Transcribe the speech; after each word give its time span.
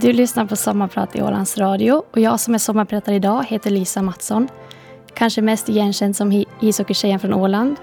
Du 0.00 0.12
lyssnar 0.12 0.46
på 0.46 0.56
Sommarprat 0.56 1.16
i 1.16 1.22
Ålands 1.22 1.58
Radio 1.58 2.02
och 2.10 2.20
jag 2.20 2.40
som 2.40 2.54
är 2.54 2.58
sommarpratare 2.58 3.16
idag 3.16 3.44
heter 3.48 3.70
Lisa 3.70 4.02
Mattsson. 4.02 4.48
Kanske 5.14 5.42
mest 5.42 5.68
igenkänd 5.68 6.16
som 6.16 6.44
ishockeytjejen 6.60 7.20
från 7.20 7.34
Åland. 7.34 7.76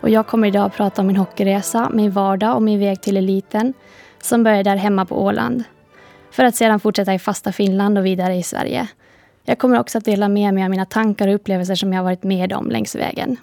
Och 0.00 0.10
jag 0.10 0.26
kommer 0.26 0.48
idag 0.48 0.64
att 0.66 0.76
prata 0.76 1.00
om 1.00 1.06
min 1.06 1.16
hockeyresa, 1.16 1.90
min 1.92 2.10
vardag 2.10 2.56
och 2.56 2.62
min 2.62 2.80
väg 2.80 3.00
till 3.00 3.16
eliten 3.16 3.74
som 4.20 4.42
började 4.42 4.70
där 4.70 4.76
hemma 4.76 5.04
på 5.04 5.22
Åland. 5.22 5.64
För 6.30 6.44
att 6.44 6.56
sedan 6.56 6.80
fortsätta 6.80 7.14
i 7.14 7.18
fasta 7.18 7.52
Finland 7.52 7.98
och 7.98 8.06
vidare 8.06 8.34
i 8.34 8.42
Sverige. 8.42 8.88
Jag 9.44 9.58
kommer 9.58 9.80
också 9.80 9.98
att 9.98 10.04
dela 10.04 10.28
med 10.28 10.54
mig 10.54 10.64
av 10.64 10.70
mina 10.70 10.86
tankar 10.86 11.28
och 11.28 11.34
upplevelser 11.34 11.74
som 11.74 11.92
jag 11.92 12.02
varit 12.02 12.22
med 12.22 12.52
om 12.52 12.70
längs 12.70 12.94
vägen. 12.94 13.36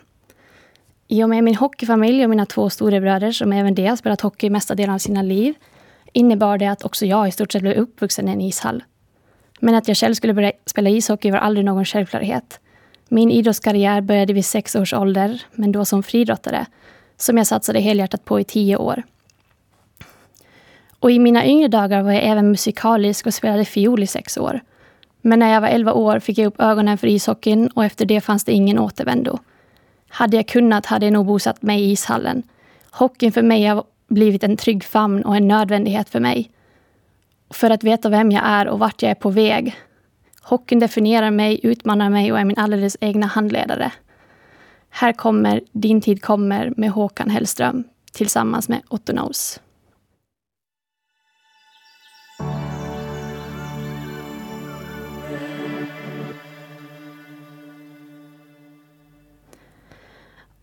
I 1.08 1.24
och 1.24 1.30
med 1.30 1.44
min 1.44 1.56
hockeyfamilj 1.56 2.24
och 2.24 2.30
mina 2.30 2.46
två 2.46 2.70
storebröder 2.70 3.32
som 3.32 3.54
även 3.54 3.76
de 3.76 3.88
har 3.88 3.96
spelat 3.96 4.22
hockey 4.22 4.50
mesta 4.50 4.76
delen 4.76 4.96
av 4.96 5.00
sina 5.00 5.22
liv 5.22 5.56
innebar 6.14 6.58
det 6.58 6.68
att 6.68 6.86
också 6.86 7.06
jag 7.06 7.28
i 7.28 7.32
stort 7.32 7.52
sett 7.52 7.62
blev 7.62 7.78
uppvuxen 7.78 8.28
i 8.28 8.32
en 8.32 8.42
ishall. 8.42 8.84
Men 9.60 9.76
att 9.76 9.88
jag 9.88 9.98
själv 9.98 10.14
skulle 10.14 10.34
börja 10.34 10.52
spela 10.66 10.90
ishockey 10.90 11.32
var 11.32 11.38
aldrig 11.38 11.66
någon 11.66 11.86
självklarhet. 11.86 12.60
Min 13.08 13.32
idrottskarriär 13.32 14.02
började 14.02 14.34
vid 14.34 14.46
sex 14.46 14.76
års 14.76 14.94
ålder, 14.94 15.42
men 15.52 15.72
då 15.72 15.86
som 15.86 16.04
friidrottare, 16.04 16.66
som 17.18 17.38
jag 17.38 17.48
satsade 17.48 17.80
helhjärtat 17.80 18.26
på 18.26 18.40
i 18.40 18.44
tio 18.44 18.78
år. 18.78 19.04
Och 21.00 21.12
i 21.12 21.20
mina 21.20 21.46
yngre 21.46 21.68
dagar 21.68 22.02
var 22.02 22.12
jag 22.12 22.24
även 22.24 22.52
musikalisk 22.52 23.26
och 23.26 23.34
spelade 23.34 23.66
fiol 23.66 24.04
i 24.04 24.08
sex 24.08 24.38
år. 24.38 24.62
Men 25.22 25.40
när 25.40 25.54
jag 25.54 25.62
var 25.62 25.68
elva 25.68 25.94
år 25.94 26.20
fick 26.20 26.38
jag 26.38 26.48
upp 26.48 26.62
ögonen 26.62 26.98
för 26.98 27.08
ishockeyn 27.08 27.68
och 27.68 27.86
efter 27.86 28.06
det 28.06 28.22
fanns 28.22 28.44
det 28.44 28.52
ingen 28.52 28.80
återvändo. 28.80 29.40
Hade 30.10 30.38
jag 30.38 30.48
kunnat 30.48 30.86
hade 30.86 31.06
jag 31.06 31.14
nog 31.14 31.26
bosatt 31.26 31.62
mig 31.62 31.82
i 31.82 31.92
ishallen. 31.92 32.44
Hockeyn 32.92 33.32
för 33.32 33.42
mig 33.42 33.72
blivit 34.10 34.44
en 34.44 34.58
trygg 34.58 34.84
famn 34.84 35.24
och 35.24 35.36
en 35.36 35.48
nödvändighet 35.48 36.10
för 36.10 36.20
mig. 36.20 36.52
För 37.50 37.70
att 37.70 37.84
veta 37.84 38.10
vem 38.10 38.32
jag 38.32 38.44
är 38.46 38.68
och 38.68 38.80
vart 38.80 39.02
jag 39.02 39.12
är 39.12 39.16
på 39.16 39.30
väg. 39.30 39.76
Hockeyn 40.42 40.80
definierar 40.80 41.32
mig, 41.32 41.60
utmanar 41.64 42.10
mig 42.10 42.32
och 42.32 42.40
är 42.40 42.46
min 42.46 42.58
alldeles 42.58 42.98
egna 43.02 43.28
handledare. 43.28 43.92
Här 44.90 45.14
kommer 45.14 45.62
Din 45.72 46.02
tid 46.02 46.22
kommer 46.22 46.74
med 46.78 46.92
Håkan 46.92 47.30
Hellström 47.30 47.84
tillsammans 48.12 48.70
med 48.70 48.82
Otto 48.88 49.14
Nose. 49.14 49.60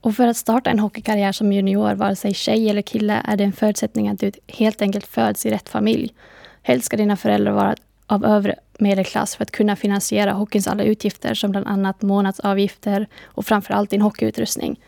Och 0.07 0.17
för 0.17 0.29
att 0.29 0.37
starta 0.37 0.71
en 0.71 0.79
hockeykarriär 0.79 1.33
som 1.33 1.53
junior, 1.53 1.95
vare 1.95 2.17
sig 2.17 2.35
tjej 2.35 2.71
eller 2.71 2.83
kille, 2.83 3.23
är 3.25 3.37
det 3.37 3.45
en 3.45 3.53
förutsättning 3.53 4.09
att 4.09 4.21
du 4.21 4.33
helt 4.47 4.83
enkelt 4.83 5.07
föds 5.07 5.47
i 5.47 5.51
rätt 5.51 5.69
familj. 5.69 6.15
Helst 6.63 6.87
ska 6.87 6.97
dina 6.97 7.17
föräldrar 7.17 7.53
vara 7.53 7.75
av 8.07 8.25
övre 8.25 8.55
medelklass 8.79 9.37
för 9.37 9.43
att 9.43 9.51
kunna 9.51 9.77
finansiera 9.77 10.33
hockeyns 10.33 10.67
alla 10.67 10.85
utgifter 10.85 11.35
som 11.35 11.51
bland 11.51 11.67
annat 11.67 12.03
månadsavgifter 12.03 13.07
och 13.25 13.47
framför 13.47 13.75
allt 13.75 13.91
din 13.91 14.03
hockeyutrustning. 14.03 14.81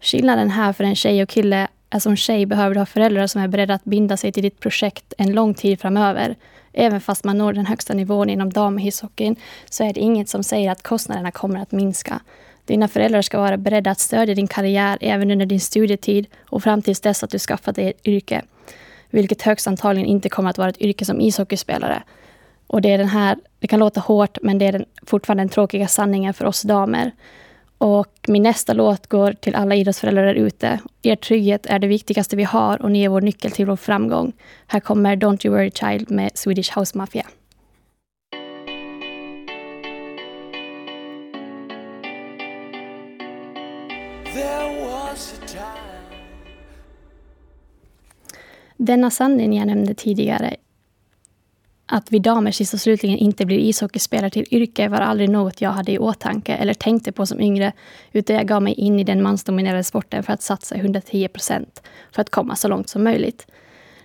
Skillnaden 0.00 0.50
här 0.50 0.72
för 0.72 0.84
en 0.84 0.96
tjej 0.96 1.22
och 1.22 1.28
kille 1.28 1.68
är 1.90 1.98
som 1.98 2.16
tjej 2.16 2.46
behöver 2.46 2.74
du 2.74 2.80
ha 2.80 2.86
föräldrar 2.86 3.26
som 3.26 3.42
är 3.42 3.48
beredda 3.48 3.74
att 3.74 3.84
binda 3.84 4.16
sig 4.16 4.32
till 4.32 4.42
ditt 4.42 4.60
projekt 4.60 5.12
en 5.18 5.32
lång 5.32 5.54
tid 5.54 5.80
framöver. 5.80 6.36
Även 6.72 7.00
fast 7.00 7.24
man 7.24 7.38
når 7.38 7.52
den 7.52 7.66
högsta 7.66 7.94
nivån 7.94 8.30
inom 8.30 8.52
damishockeyn 8.52 9.36
så 9.70 9.84
är 9.84 9.92
det 9.92 10.00
inget 10.00 10.28
som 10.28 10.42
säger 10.42 10.70
att 10.70 10.82
kostnaderna 10.82 11.30
kommer 11.30 11.60
att 11.62 11.72
minska. 11.72 12.20
Dina 12.68 12.88
föräldrar 12.88 13.22
ska 13.22 13.38
vara 13.38 13.56
beredda 13.56 13.90
att 13.90 13.98
stödja 13.98 14.34
din 14.34 14.46
karriär 14.48 14.98
även 15.00 15.30
under 15.30 15.46
din 15.46 15.60
studietid 15.60 16.26
och 16.40 16.62
fram 16.62 16.82
tills 16.82 17.00
dess 17.00 17.22
att 17.22 17.30
du 17.30 17.38
skaffat 17.38 17.76
dig 17.76 17.90
ett 17.90 18.06
yrke. 18.06 18.42
Vilket 19.10 19.42
högst 19.42 19.66
antagligen 19.66 20.08
inte 20.08 20.28
kommer 20.28 20.50
att 20.50 20.58
vara 20.58 20.68
ett 20.68 20.80
yrke 20.80 21.04
som 21.04 21.20
ishockeyspelare. 21.20 22.02
Och 22.66 22.82
det 22.82 22.92
är 22.92 22.98
den 22.98 23.08
här, 23.08 23.36
det 23.58 23.66
kan 23.66 23.80
låta 23.80 24.00
hårt, 24.00 24.38
men 24.42 24.58
det 24.58 24.66
är 24.66 24.72
den, 24.72 24.84
fortfarande 25.06 25.42
den 25.42 25.48
tråkiga 25.48 25.88
sanningen 25.88 26.34
för 26.34 26.44
oss 26.44 26.62
damer. 26.62 27.12
Och 27.78 28.18
min 28.28 28.42
nästa 28.42 28.72
låt 28.72 29.06
går 29.06 29.32
till 29.32 29.54
alla 29.54 29.74
idrottsföräldrar 29.74 30.26
där 30.26 30.34
ute. 30.34 30.78
Er 31.02 31.16
trygghet 31.16 31.66
är 31.66 31.78
det 31.78 31.86
viktigaste 31.86 32.36
vi 32.36 32.44
har 32.44 32.82
och 32.82 32.90
ni 32.90 33.04
är 33.04 33.08
vår 33.08 33.20
nyckel 33.20 33.50
till 33.50 33.66
vår 33.66 33.76
framgång. 33.76 34.32
Här 34.66 34.80
kommer 34.80 35.16
Don't 35.16 35.46
You 35.46 35.56
Worry 35.56 35.70
Child 35.70 36.10
med 36.10 36.30
Swedish 36.34 36.78
House 36.78 36.98
Mafia. 36.98 37.26
Denna 48.80 49.10
sanning 49.10 49.58
jag 49.58 49.66
nämnde 49.66 49.94
tidigare, 49.94 50.56
att 51.86 52.12
vi 52.12 52.18
damer 52.18 52.50
sist 52.50 52.74
och 52.74 52.80
slutligen 52.80 53.18
inte 53.18 53.46
blir 53.46 53.58
ishockeyspelare 53.58 54.30
till 54.30 54.46
yrke, 54.50 54.88
var 54.88 55.00
aldrig 55.00 55.30
något 55.30 55.60
jag 55.60 55.70
hade 55.70 55.92
i 55.92 55.98
åtanke 55.98 56.54
eller 56.54 56.74
tänkte 56.74 57.12
på 57.12 57.26
som 57.26 57.40
yngre, 57.40 57.72
utan 58.12 58.36
jag 58.36 58.46
gav 58.46 58.62
mig 58.62 58.74
in 58.74 59.00
i 59.00 59.04
den 59.04 59.22
mansdominerade 59.22 59.84
sporten 59.84 60.22
för 60.22 60.32
att 60.32 60.42
satsa 60.42 60.74
110 60.74 61.28
procent 61.28 61.82
för 62.12 62.22
att 62.22 62.30
komma 62.30 62.56
så 62.56 62.68
långt 62.68 62.88
som 62.88 63.04
möjligt. 63.04 63.46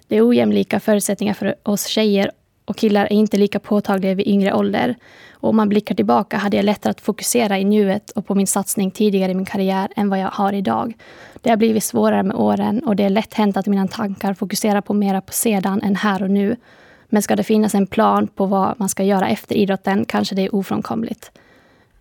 De 0.07 0.21
ojämlika 0.21 0.79
förutsättningar 0.79 1.33
för 1.33 1.55
oss 1.63 1.85
tjejer 1.85 2.31
och 2.65 2.77
killar 2.77 3.05
är 3.05 3.13
inte 3.13 3.37
lika 3.37 3.59
påtagliga 3.59 4.15
vid 4.15 4.27
yngre 4.27 4.53
ålder. 4.53 4.95
Och 5.31 5.49
om 5.49 5.55
man 5.55 5.69
blickar 5.69 5.95
tillbaka 5.95 6.37
hade 6.37 6.57
jag 6.57 6.65
lättare 6.65 6.91
att 6.91 7.01
fokusera 7.01 7.59
i 7.59 7.63
nuet 7.63 8.09
och 8.09 8.27
på 8.27 8.35
min 8.35 8.47
satsning 8.47 8.91
tidigare 8.91 9.31
i 9.31 9.35
min 9.35 9.45
karriär 9.45 9.87
än 9.95 10.09
vad 10.09 10.19
jag 10.19 10.29
har 10.29 10.53
idag. 10.53 10.93
Det 11.41 11.49
har 11.49 11.57
blivit 11.57 11.83
svårare 11.83 12.23
med 12.23 12.35
åren 12.35 12.83
och 12.83 12.95
det 12.95 13.03
är 13.03 13.09
lätt 13.09 13.33
hänt 13.33 13.57
att 13.57 13.67
mina 13.67 13.87
tankar 13.87 14.33
fokuserar 14.33 14.81
på 14.81 14.93
mera 14.93 15.21
på 15.21 15.33
sedan 15.33 15.81
än 15.81 15.95
här 15.95 16.23
och 16.23 16.31
nu. 16.31 16.55
Men 17.09 17.21
ska 17.21 17.35
det 17.35 17.43
finnas 17.43 17.75
en 17.75 17.87
plan 17.87 18.27
på 18.27 18.45
vad 18.45 18.79
man 18.79 18.89
ska 18.89 19.03
göra 19.03 19.29
efter 19.29 19.55
idrotten 19.55 20.05
kanske 20.05 20.35
det 20.35 20.41
är 20.41 20.55
ofrånkomligt. 20.55 21.31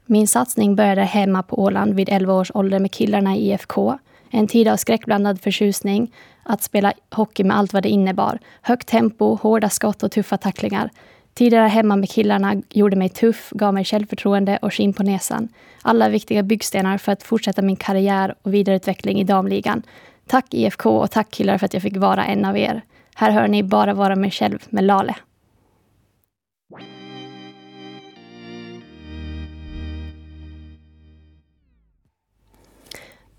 Min 0.07 0.29
satsning 0.29 0.77
började 0.77 1.03
hemma 1.03 1.43
på 1.43 1.63
Åland 1.63 1.95
vid 1.95 2.09
11 2.09 2.35
års 2.35 2.51
ålder 2.55 2.79
med 2.79 2.93
killarna 2.93 3.37
i 3.37 3.51
IFK. 3.51 3.99
En 4.31 4.47
tid 4.47 4.69
av 4.69 4.77
skräckblandad 4.77 5.41
förtjusning, 5.41 6.13
att 6.43 6.63
spela 6.63 6.93
hockey 7.11 7.45
med 7.45 7.57
allt 7.57 7.73
vad 7.73 7.83
det 7.83 7.89
innebar. 7.89 8.39
Högt 8.63 8.89
tempo, 8.89 9.35
hårda 9.35 9.69
skott 9.69 10.03
och 10.03 10.13
tuffa 10.13 10.37
tacklingar. 10.37 10.91
Tidigare 11.35 11.69
hemma 11.69 11.97
med 11.97 12.11
killarna 12.11 12.63
gjorde 12.71 12.97
mig 12.97 13.09
tuff, 13.09 13.51
gav 13.51 13.75
mig 13.75 13.85
självförtroende 13.85 14.59
och 14.63 14.75
skinn 14.75 14.93
på 14.93 15.03
näsan. 15.03 15.49
Alla 15.83 16.09
viktiga 16.09 16.43
byggstenar 16.43 16.99
för 16.99 17.13
att 17.13 17.23
fortsätta 17.23 17.63
min 17.63 17.77
karriär 17.77 18.35
och 18.43 18.55
vidareutveckling 18.55 19.21
i 19.21 19.25
damligan. 19.25 19.83
Tack 20.27 20.55
IFK 20.55 20.91
och 20.91 21.11
tack 21.11 21.31
killar 21.31 21.59
för 21.59 21.67
att 21.67 21.75
jag 21.75 21.83
fick 21.83 21.97
vara 21.97 22.25
en 22.25 22.45
av 22.45 22.59
er. 22.59 22.83
Här 23.15 23.31
hör 23.31 23.49
ni 23.49 23.63
Bara 23.63 23.95
vara 23.95 24.17
mig 24.17 24.31
själv 24.31 24.59
med 24.69 24.85
Lale. 24.85 25.15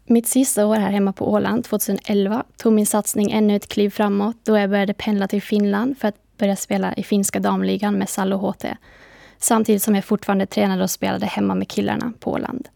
Mitt 0.06 0.28
sista 0.28 0.66
år 0.66 0.75
här 0.75 0.91
hemma 0.91 1.14
på 1.14 1.31
Åland, 1.31 1.64
2011, 1.64 2.44
tog 2.58 2.74
min 2.74 2.86
satsning 2.86 3.31
ännu 3.31 3.56
ett 3.56 3.68
kliv 3.68 3.90
framåt 3.90 4.36
då 4.44 4.58
jag 4.58 4.69
började 4.69 4.94
pendla 4.94 5.28
till 5.28 5.41
Finland 5.41 5.98
för 5.98 6.07
att 6.07 6.38
börja 6.38 6.56
spela 6.56 6.94
i 6.94 7.04
finska 7.04 7.39
damligan 7.39 7.98
med 7.98 8.10
Sallo 8.10 8.38
HT. 8.38 8.66
Samtidigt 9.38 9.83
som 9.83 9.95
jag 9.95 10.06
fortfarande 10.06 10.45
tränade 10.45 10.83
och 10.83 10.89
spelade 10.89 11.25
hemma 11.25 11.56
med 11.56 11.68
killarna 11.68 12.13
på 12.19 12.31
Åland. 12.31 12.68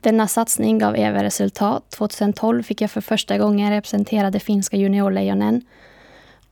Denna 0.00 0.28
satsning 0.28 0.78
gav 0.78 0.96
även 0.96 1.22
resultat. 1.22 1.90
2012 1.90 2.62
fick 2.62 2.80
jag 2.80 2.90
för 2.90 3.00
första 3.00 3.38
gången 3.38 3.70
representera 3.70 4.30
de 4.30 4.40
finska 4.40 4.76
juniorlejonen. 4.76 5.62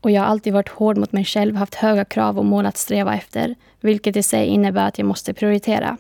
Och 0.01 0.11
jag 0.11 0.23
har 0.23 0.29
alltid 0.29 0.53
varit 0.53 0.69
hård 0.69 0.99
mot 0.99 1.13
mig 1.13 1.25
själv, 1.25 1.57
haft 1.57 1.75
höga 1.75 2.05
krav 2.05 2.39
och 2.39 2.45
mål 2.45 2.67
att 2.67 2.77
sträva 2.77 3.15
efter, 3.15 3.55
vilket 3.81 4.17
i 4.17 4.23
sig 4.23 4.47
innebär 4.47 4.89
att 4.89 4.99
jag 4.99 5.07
måste 5.07 5.35
prioritera. 5.35 5.97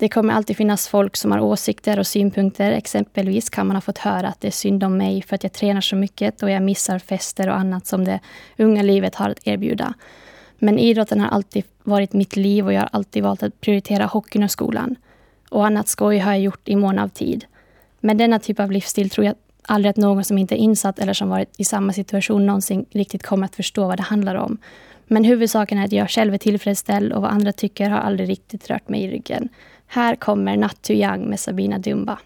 Det 0.00 0.08
kommer 0.08 0.34
alltid 0.34 0.56
finnas 0.56 0.88
folk 0.88 1.16
som 1.16 1.32
har 1.32 1.40
åsikter 1.40 1.98
och 1.98 2.06
synpunkter. 2.06 2.72
Exempelvis 2.72 3.50
kan 3.50 3.66
man 3.66 3.76
ha 3.76 3.80
fått 3.80 3.98
höra 3.98 4.28
att 4.28 4.40
det 4.40 4.46
är 4.46 4.52
synd 4.52 4.84
om 4.84 4.96
mig 4.96 5.22
för 5.22 5.34
att 5.34 5.42
jag 5.42 5.52
tränar 5.52 5.80
så 5.80 5.96
mycket 5.96 6.42
och 6.42 6.50
jag 6.50 6.62
missar 6.62 6.98
fester 6.98 7.48
och 7.48 7.56
annat 7.56 7.86
som 7.86 8.04
det 8.04 8.20
unga 8.58 8.82
livet 8.82 9.14
har 9.14 9.30
att 9.30 9.46
erbjuda. 9.46 9.94
Men 10.58 10.78
idrotten 10.78 11.20
har 11.20 11.28
alltid 11.28 11.64
varit 11.82 12.12
mitt 12.12 12.36
liv 12.36 12.66
och 12.66 12.72
jag 12.72 12.80
har 12.80 12.88
alltid 12.92 13.22
valt 13.22 13.42
att 13.42 13.60
prioritera 13.60 14.06
hockeyn 14.06 14.42
och 14.44 14.50
skolan. 14.50 14.96
Och 15.50 15.66
annat 15.66 15.88
skoj 15.88 16.18
har 16.18 16.32
jag 16.32 16.40
gjort 16.40 16.68
i 16.68 16.76
mån 16.76 16.98
av 16.98 17.08
tid. 17.08 17.44
Men 18.00 18.16
denna 18.16 18.38
typ 18.38 18.60
av 18.60 18.72
livsstil 18.72 19.10
tror 19.10 19.26
jag 19.26 19.34
aldrig 19.62 19.90
att 19.90 19.96
någon 19.96 20.24
som 20.24 20.38
inte 20.38 20.54
är 20.54 20.58
insatt 20.58 20.98
eller 20.98 21.12
som 21.12 21.28
varit 21.28 21.54
i 21.58 21.64
samma 21.64 21.92
situation 21.92 22.46
någonsin 22.46 22.86
riktigt 22.90 23.22
kommer 23.22 23.44
att 23.44 23.56
förstå 23.56 23.86
vad 23.86 23.96
det 23.96 24.02
handlar 24.02 24.34
om. 24.34 24.58
Men 25.06 25.24
huvudsaken 25.24 25.78
är 25.78 25.84
att 25.84 25.92
jag 25.92 26.10
själv 26.10 26.34
är 26.34 26.38
tillfredsställd 26.38 27.12
och 27.12 27.22
vad 27.22 27.30
andra 27.30 27.52
tycker 27.52 27.90
har 27.90 27.98
aldrig 27.98 28.28
riktigt 28.28 28.70
rört 28.70 28.88
mig 28.88 29.02
i 29.02 29.10
ryggen. 29.10 29.48
Här 29.92 30.16
kommer 30.16 30.56
Not 30.56 30.82
Too 30.82 30.96
Young 30.96 31.24
med 31.28 31.40
Sabina 31.40 31.78
Dumba. 31.78 32.18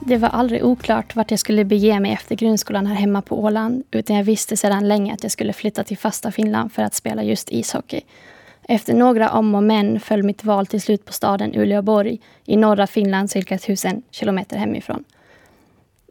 Det 0.00 0.16
var 0.16 0.28
aldrig 0.28 0.64
oklart 0.64 1.16
vart 1.16 1.30
jag 1.30 1.40
skulle 1.40 1.64
bege 1.64 2.00
mig 2.00 2.12
efter 2.12 2.34
grundskolan 2.34 2.86
här 2.86 2.94
hemma 2.94 3.22
på 3.22 3.42
Åland, 3.42 3.84
utan 3.90 4.16
jag 4.16 4.24
visste 4.24 4.56
sedan 4.56 4.88
länge 4.88 5.14
att 5.14 5.22
jag 5.22 5.32
skulle 5.32 5.52
flytta 5.52 5.84
till 5.84 5.98
fasta 5.98 6.32
Finland 6.32 6.72
för 6.72 6.82
att 6.82 6.94
spela 6.94 7.22
just 7.22 7.52
ishockey. 7.52 8.00
Efter 8.68 8.94
några 8.94 9.30
om 9.30 9.54
och 9.54 9.62
men 9.62 10.00
föll 10.00 10.22
mitt 10.22 10.44
val 10.44 10.66
till 10.66 10.80
slut 10.80 11.04
på 11.04 11.12
staden 11.12 11.54
Uleåborg 11.54 12.20
i 12.44 12.56
norra 12.56 12.86
Finland 12.86 13.30
cirka 13.30 13.54
1000 13.54 14.02
kilometer 14.10 14.56
hemifrån. 14.56 15.04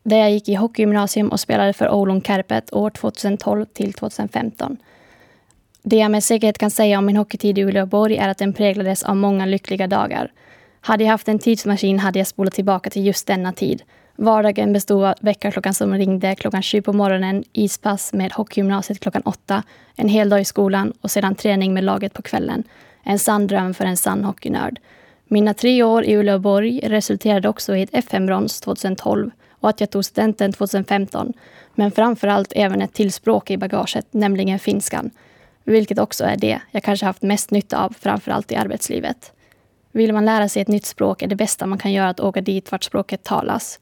Där 0.03 0.17
jag 0.17 0.31
gick 0.31 0.49
i 0.49 0.55
hockeygymnasium 0.55 1.29
och 1.29 1.39
spelade 1.39 1.73
för 1.73 1.89
Oulun 1.89 2.21
Kärpet 2.21 2.73
år 2.73 2.89
2012 2.89 3.65
till 3.65 3.93
2015. 3.93 4.77
Det 5.83 5.97
jag 5.97 6.11
med 6.11 6.23
säkerhet 6.23 6.57
kan 6.57 6.71
säga 6.71 6.97
om 6.97 7.05
min 7.05 7.17
hockeytid 7.17 7.57
i 7.57 7.61
Uleåborg 7.61 8.17
är 8.17 8.29
att 8.29 8.37
den 8.37 8.53
präglades 8.53 9.03
av 9.03 9.15
många 9.15 9.45
lyckliga 9.45 9.87
dagar. 9.87 10.31
Hade 10.81 11.03
jag 11.03 11.11
haft 11.11 11.27
en 11.27 11.39
tidsmaskin 11.39 11.99
hade 11.99 12.19
jag 12.19 12.27
spolat 12.27 12.53
tillbaka 12.53 12.89
till 12.89 13.05
just 13.05 13.27
denna 13.27 13.53
tid. 13.53 13.83
Vardagen 14.15 14.73
bestod 14.73 15.03
av 15.03 15.13
väckarklockan 15.19 15.73
som 15.73 15.93
ringde 15.93 16.35
klockan 16.35 16.63
sju 16.63 16.81
på 16.81 16.93
morgonen, 16.93 17.43
ispass 17.53 18.13
med 18.13 18.33
hockeygymnasiet 18.33 18.99
klockan 18.99 19.21
åtta, 19.21 19.63
en 19.95 20.09
hel 20.09 20.29
dag 20.29 20.41
i 20.41 20.45
skolan 20.45 20.93
och 21.01 21.11
sedan 21.11 21.35
träning 21.35 21.73
med 21.73 21.83
laget 21.83 22.13
på 22.13 22.21
kvällen. 22.21 22.63
En 23.03 23.19
sann 23.19 23.47
dröm 23.47 23.73
för 23.73 23.85
en 23.85 23.97
sann 23.97 24.23
hockeynörd. 24.23 24.79
Mina 25.27 25.53
tre 25.53 25.83
år 25.83 26.05
i 26.05 26.13
Uleåborg 26.13 26.79
resulterade 26.83 27.49
också 27.49 27.75
i 27.75 27.81
ett 27.81 27.93
FM-brons 27.93 28.61
2012 28.61 29.31
och 29.49 29.69
att 29.69 29.79
jag 29.79 29.89
tog 29.89 30.05
studenten 30.05 30.53
2015. 30.53 31.33
Men 31.75 31.91
framför 31.91 32.27
allt 32.27 32.53
även 32.55 32.81
ett 32.81 32.93
till 32.93 33.11
språk 33.11 33.51
i 33.51 33.57
bagaget, 33.57 34.07
nämligen 34.11 34.59
finskan. 34.59 35.11
Vilket 35.63 35.99
också 35.99 36.23
är 36.23 36.37
det 36.37 36.61
jag 36.71 36.83
kanske 36.83 37.05
haft 37.05 37.21
mest 37.21 37.51
nytta 37.51 37.83
av, 37.83 37.95
framför 37.99 38.31
allt 38.31 38.51
i 38.51 38.55
arbetslivet. 38.55 39.31
Vill 39.91 40.13
man 40.13 40.25
lära 40.25 40.49
sig 40.49 40.61
ett 40.61 40.67
nytt 40.67 40.85
språk 40.85 41.21
är 41.21 41.27
det 41.27 41.35
bästa 41.35 41.65
man 41.65 41.77
kan 41.77 41.93
göra 41.93 42.09
att 42.09 42.19
åka 42.19 42.41
dit 42.41 42.71
vart 42.71 42.83
språket 42.83 43.23
talas. 43.23 43.79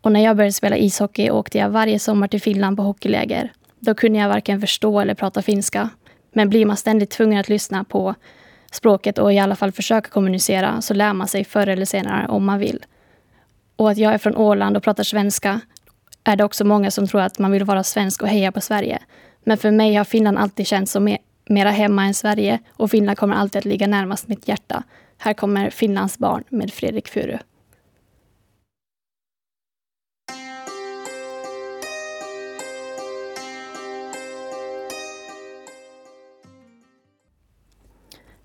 Och 0.00 0.12
när 0.12 0.24
jag 0.24 0.36
började 0.36 0.52
spela 0.52 0.76
ishockey 0.76 1.30
åkte 1.30 1.58
jag 1.58 1.70
varje 1.70 1.98
sommar 1.98 2.28
till 2.28 2.40
Finland 2.40 2.76
på 2.76 2.82
hockeyläger. 2.82 3.52
Då 3.78 3.94
kunde 3.94 4.18
jag 4.18 4.28
varken 4.28 4.60
förstå 4.60 5.00
eller 5.00 5.14
prata 5.14 5.42
finska. 5.42 5.90
Men 6.32 6.48
blir 6.48 6.66
man 6.66 6.76
ständigt 6.76 7.10
tvungen 7.10 7.40
att 7.40 7.48
lyssna 7.48 7.84
på 7.84 8.14
språket 8.72 9.18
och 9.18 9.32
i 9.32 9.38
alla 9.38 9.56
fall 9.56 9.72
försöka 9.72 10.10
kommunicera 10.10 10.80
så 10.80 10.94
lär 10.94 11.12
man 11.12 11.28
sig 11.28 11.44
förr 11.44 11.66
eller 11.66 11.84
senare 11.84 12.28
om 12.28 12.44
man 12.44 12.58
vill. 12.58 12.84
Och 13.76 13.90
att 13.90 13.98
jag 13.98 14.14
är 14.14 14.18
från 14.18 14.36
Åland 14.36 14.76
och 14.76 14.82
pratar 14.82 15.02
svenska 15.02 15.60
är 16.24 16.36
det 16.36 16.44
också 16.44 16.64
många 16.64 16.90
som 16.90 17.06
tror 17.06 17.20
att 17.20 17.38
man 17.38 17.50
vill 17.50 17.64
vara 17.64 17.82
svensk 17.82 18.22
och 18.22 18.28
heja 18.28 18.52
på 18.52 18.60
Sverige. 18.60 18.98
Men 19.44 19.58
för 19.58 19.70
mig 19.70 19.94
har 19.94 20.04
Finland 20.04 20.38
alltid 20.38 20.66
känts 20.66 20.92
som 20.92 21.16
mera 21.48 21.70
hemma 21.70 22.04
än 22.04 22.14
Sverige 22.14 22.58
och 22.72 22.90
Finland 22.90 23.18
kommer 23.18 23.34
alltid 23.34 23.58
att 23.58 23.64
ligga 23.64 23.86
närmast 23.86 24.28
mitt 24.28 24.48
hjärta. 24.48 24.82
Här 25.18 25.34
kommer 25.34 25.70
Finlands 25.70 26.18
barn 26.18 26.44
med 26.48 26.72
Fredrik 26.72 27.08
Furu. 27.08 27.38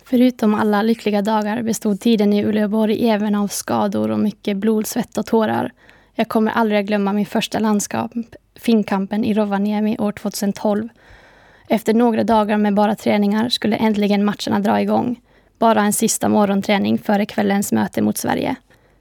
Förutom 0.07 0.53
alla 0.53 0.81
lyckliga 0.81 1.21
dagar 1.21 1.61
bestod 1.61 1.99
tiden 1.99 2.33
i 2.33 2.45
Uleåborg 2.45 3.09
även 3.09 3.35
av 3.35 3.47
skador 3.47 4.11
och 4.11 4.19
mycket 4.19 4.57
blod, 4.57 4.87
svett 4.87 5.17
och 5.17 5.25
tårar. 5.25 5.71
Jag 6.13 6.29
kommer 6.29 6.51
aldrig 6.51 6.79
att 6.79 6.85
glömma 6.85 7.13
min 7.13 7.25
första 7.25 7.59
landskamp, 7.59 8.35
Finnkampen 8.55 9.25
i 9.25 9.33
Rovaniemi 9.33 9.97
år 9.99 10.11
2012. 10.11 10.89
Efter 11.69 11.93
några 11.93 12.23
dagar 12.23 12.57
med 12.57 12.73
bara 12.73 12.95
träningar 12.95 13.49
skulle 13.49 13.75
äntligen 13.75 14.25
matcherna 14.25 14.59
dra 14.59 14.81
igång. 14.81 15.21
Bara 15.59 15.81
en 15.81 15.93
sista 15.93 16.29
morgonträning 16.29 16.97
före 16.97 17.25
kvällens 17.25 17.71
möte 17.71 18.01
mot 18.01 18.17
Sverige. 18.17 18.55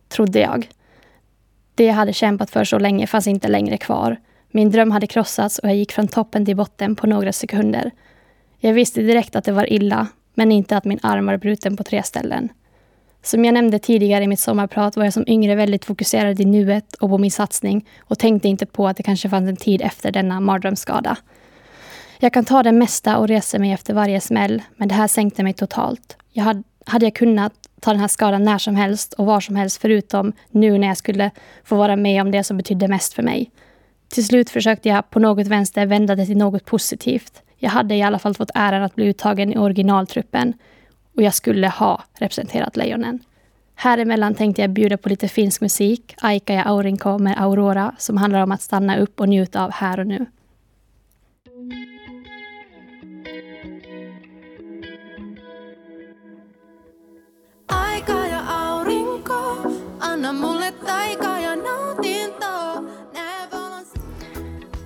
Trodde 0.09 0.39
jag. 0.41 0.69
Det 1.75 1.85
jag 1.85 1.95
hade 1.95 2.13
kämpat 2.13 2.51
för 2.51 2.65
så 2.65 2.79
länge 2.79 3.07
fanns 3.07 3.27
inte 3.27 3.49
längre 3.49 3.77
kvar. 3.77 4.17
Min 4.51 4.71
dröm 4.71 4.91
hade 4.91 5.07
krossats 5.07 5.59
och 5.59 5.69
jag 5.69 5.77
gick 5.77 5.93
från 5.93 6.09
toppen 6.09 6.47
till 6.47 6.57
botten 6.57 6.97
på 6.97 7.07
några 7.07 7.33
sekunder. 7.33 7.91
Jag 8.59 8.73
visste 8.73 9.03
direkt 9.03 9.37
att 9.37 9.45
det 9.45 9.53
var 9.53 9.73
illa, 9.73 10.07
men 10.35 10.53
inte 10.53 10.77
att 10.77 10.85
min 10.85 10.99
arm 11.03 11.27
var 11.27 11.37
bruten 11.37 11.77
på 11.77 11.85
tre 11.85 12.03
ställen. 12.03 12.49
Som 13.23 13.45
jag 13.45 13.55
nämnde 13.55 13.79
tidigare 13.79 14.25
i 14.25 14.29
mitt 14.29 14.41
sommarprat 14.41 14.97
var 14.97 15.05
jag 15.05 15.13
som 15.13 15.25
yngre 15.27 15.55
väldigt 15.55 15.85
fokuserad 15.85 16.41
i 16.41 16.45
nuet 16.45 16.95
och 16.95 17.09
på 17.09 17.19
min 17.19 17.31
satsning 17.31 17.89
och 18.01 18.19
tänkte 18.19 18.49
inte 18.49 18.67
på 18.67 18.89
att 18.89 18.97
det 18.97 19.03
kanske 19.03 19.29
fanns 19.29 19.49
en 19.49 19.57
tid 19.57 19.83
efter 19.83 20.13
denna 20.13 20.41
mardrömsskada. 20.41 21.17
Jag 22.19 22.33
kan 22.33 22.45
ta 22.45 22.63
det 22.63 22.73
mesta 22.73 23.19
och 23.19 23.29
resa 23.29 23.59
mig 23.59 23.73
efter 23.73 23.95
varje 23.95 24.21
smäll, 24.21 24.63
men 24.77 24.89
det 24.89 24.95
här 24.95 25.09
sänkte 25.09 25.43
mig 25.43 25.53
totalt. 25.53 26.17
Jag 26.33 26.45
hade, 26.45 26.63
hade 26.87 27.07
jag 27.07 27.15
kunnat 27.15 27.53
ta 27.81 27.91
den 27.91 28.01
här 28.01 28.09
skadan 28.09 28.43
när 28.43 28.59
som 28.59 28.77
helst 28.77 29.13
och 29.13 29.27
var 29.27 29.41
som 29.41 29.57
helst 29.57 29.81
förutom 29.81 30.33
nu 30.51 30.79
när 30.79 30.89
jag 30.89 30.97
skulle 30.97 31.31
få 31.65 31.77
vara 31.77 31.97
med 31.97 32.23
om 32.23 32.31
det 32.31 32.45
som 32.45 32.57
betydde 32.57 32.89
mest 32.89 33.15
för 33.15 33.23
mig. 33.23 33.51
Till 34.09 34.27
slut 34.27 34.51
försökte 34.51 34.89
jag 34.89 35.11
på 35.11 35.19
något 35.19 35.47
vänster 35.47 35.87
vända 35.87 36.15
det 36.15 36.27
till 36.27 36.37
något 36.37 36.65
positivt. 36.65 37.43
Jag 37.65 37.71
hade 37.71 37.95
i 37.95 38.03
alla 38.03 38.19
fall 38.19 38.35
fått 38.35 38.51
äran 38.55 38.83
att 38.83 38.95
bli 38.95 39.05
uttagen 39.05 39.53
i 39.53 39.59
originaltruppen 39.59 40.55
och 41.17 41.23
jag 41.23 41.35
skulle 41.35 41.69
ha 41.69 42.03
representerat 42.19 42.77
Lejonen. 42.77 43.19
Häremellan 43.75 44.35
tänkte 44.35 44.63
jag 44.63 44.71
bjuda 44.71 44.97
på 44.97 45.09
lite 45.09 45.29
finsk 45.29 45.61
musik, 45.61 46.15
Aikaja 46.21 46.63
Aurinko 46.63 47.19
med 47.19 47.43
Aurora, 47.43 47.95
som 47.99 48.17
handlar 48.17 48.43
om 48.43 48.53
att 48.53 48.63
stanna 48.63 48.99
upp 48.99 49.21
och 49.21 49.29
njuta 49.29 49.65
av 49.65 49.71
här 49.73 50.01
och 50.01 50.07
nu. 50.07 50.27
Aika 57.67 58.13
ja 58.13 58.41
aurinko, 58.49 59.71
anna 60.01 60.33
mulle 60.33 60.71
taika 60.87 61.34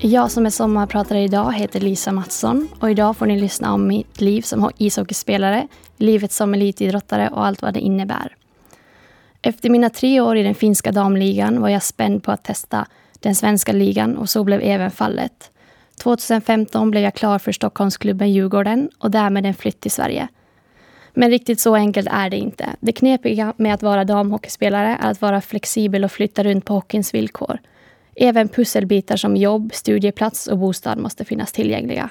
Jag 0.08 0.30
som 0.30 0.46
är 0.46 0.50
sommarpratare 0.50 1.22
idag 1.22 1.52
heter 1.52 1.80
Lisa 1.80 2.12
Mattsson 2.12 2.68
och 2.80 2.90
idag 2.90 3.16
får 3.16 3.26
ni 3.26 3.40
lyssna 3.40 3.72
om 3.72 3.86
mitt 3.86 4.20
liv 4.20 4.42
som 4.42 4.70
ishockeyspelare, 4.78 5.68
livet 5.96 6.32
som 6.32 6.54
elitidrottare 6.54 7.28
och 7.28 7.46
allt 7.46 7.62
vad 7.62 7.74
det 7.74 7.80
innebär. 7.80 8.36
Efter 9.42 9.70
mina 9.70 9.90
tre 9.90 10.20
år 10.20 10.36
i 10.36 10.42
den 10.42 10.54
finska 10.54 10.92
damligan 10.92 11.60
var 11.60 11.68
jag 11.68 11.82
spänd 11.82 12.22
på 12.22 12.32
att 12.32 12.44
testa 12.44 12.86
den 13.20 13.34
svenska 13.34 13.72
ligan 13.72 14.16
och 14.16 14.28
så 14.30 14.44
blev 14.44 14.60
även 14.62 14.90
fallet. 14.90 15.50
2015 16.02 16.90
blev 16.90 17.02
jag 17.02 17.14
klar 17.14 17.38
för 17.38 17.52
Stockholmsklubben 17.52 18.32
Djurgården 18.32 18.90
och 18.98 19.10
därmed 19.10 19.46
en 19.46 19.54
flytt 19.54 19.80
till 19.80 19.90
Sverige. 19.90 20.28
Men 21.14 21.30
riktigt 21.30 21.60
så 21.60 21.74
enkelt 21.74 22.08
är 22.10 22.30
det 22.30 22.36
inte. 22.36 22.68
Det 22.80 22.92
knepiga 22.92 23.54
med 23.56 23.74
att 23.74 23.82
vara 23.82 24.04
damhockeyspelare 24.04 24.98
är 25.00 25.10
att 25.10 25.20
vara 25.20 25.40
flexibel 25.40 26.04
och 26.04 26.12
flytta 26.12 26.44
runt 26.44 26.64
på 26.64 26.74
hockeyns 26.74 27.14
villkor. 27.14 27.58
Även 28.20 28.48
pusselbitar 28.48 29.16
som 29.16 29.36
jobb, 29.36 29.70
studieplats 29.74 30.46
och 30.46 30.58
bostad 30.58 30.98
måste 30.98 31.24
finnas 31.24 31.52
tillgängliga. 31.52 32.10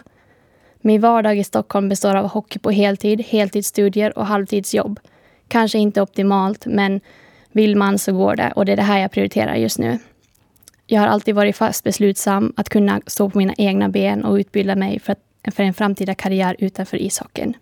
Min 0.82 1.02
vardag 1.02 1.38
i 1.38 1.44
Stockholm 1.44 1.90
består 1.90 2.16
av 2.16 2.28
hockey 2.28 2.60
på 2.60 2.72
heltid, 2.72 3.22
heltidsstudier 3.22 4.18
och 4.18 4.26
halvtidsjobb. 4.26 5.00
Kanske 5.48 5.80
inte 5.80 6.02
optimalt, 6.02 6.66
men 6.66 7.02
vill 7.52 7.76
man 7.76 8.00
så 8.00 8.14
går 8.14 8.36
det 8.36 8.52
och 8.56 8.66
det 8.66 8.72
är 8.72 8.76
det 8.76 8.82
här 8.82 9.00
jag 9.00 9.12
prioriterar 9.12 9.56
just 9.56 9.80
nu. 9.80 10.00
Jag 10.86 11.02
har 11.02 11.08
alltid 11.08 11.36
varit 11.36 11.56
fast 11.56 11.84
beslutsam 11.84 12.54
att 12.56 12.70
kunna 12.70 13.02
stå 13.08 13.30
på 13.30 13.38
mina 13.38 13.54
egna 13.58 13.90
ben 13.90 14.26
och 14.26 14.36
utbilda 14.36 14.76
mig 14.76 15.00
för, 15.00 15.14
att, 15.14 15.56
för 15.56 15.64
en 15.64 15.74
framtida 15.74 16.16
karriär 16.16 16.56
utanför 16.60 17.02
ishockeyn. 17.02 17.54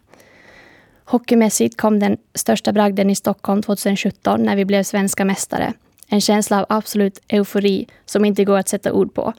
Hockeymässigt 1.06 1.78
kom 1.78 2.00
den 2.00 2.18
största 2.34 2.72
bragden 2.72 3.10
i 3.10 3.16
Stockholm 3.16 3.62
2017 3.62 4.44
när 4.44 4.56
vi 4.56 4.66
blev 4.66 4.84
svenska 4.84 5.26
mästare. 5.26 5.74
En 6.08 6.22
känsla 6.22 6.60
av 6.60 6.66
absolut 6.70 7.20
eufori 7.28 7.88
som 8.06 8.26
inte 8.26 8.46
går 8.46 8.58
att 8.58 8.70
sätta 8.70 8.94
ord 8.94 9.14
på. 9.14 9.34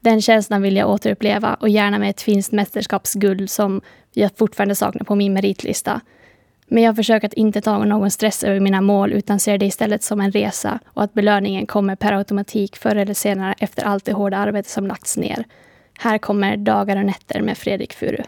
Den 0.00 0.22
känslan 0.22 0.62
vill 0.62 0.76
jag 0.76 0.90
återuppleva 0.90 1.54
och 1.54 1.68
gärna 1.68 1.98
med 1.98 2.10
ett 2.10 2.22
finskt 2.22 2.52
mästerskapsguld 2.52 3.50
som 3.50 3.80
jag 4.12 4.30
fortfarande 4.36 4.74
saknar 4.74 5.04
på 5.04 5.14
min 5.14 5.32
meritlista. 5.32 6.00
Men 6.68 6.82
jag 6.82 6.96
försöker 6.96 7.26
att 7.26 7.34
inte 7.34 7.60
ta 7.60 7.84
någon 7.84 8.10
stress 8.10 8.44
över 8.44 8.60
mina 8.60 8.80
mål 8.80 9.12
utan 9.12 9.40
ser 9.40 9.58
det 9.58 9.66
istället 9.66 10.02
som 10.02 10.20
en 10.20 10.32
resa 10.32 10.78
och 10.86 11.02
att 11.02 11.14
belöningen 11.14 11.66
kommer 11.66 11.96
per 11.96 12.12
automatik 12.12 12.76
förr 12.76 12.96
eller 12.96 13.14
senare 13.14 13.54
efter 13.58 13.84
allt 13.84 14.04
det 14.04 14.12
hårda 14.12 14.36
arbete 14.36 14.70
som 14.70 14.86
lagts 14.86 15.16
ner. 15.16 15.44
Här 15.98 16.18
kommer 16.18 16.56
Dagar 16.56 16.96
och 16.96 17.06
nätter 17.06 17.40
med 17.40 17.58
Fredrik 17.58 17.92
Furu. 17.92 18.22